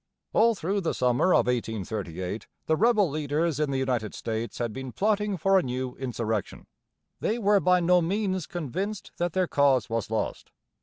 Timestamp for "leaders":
3.07-3.59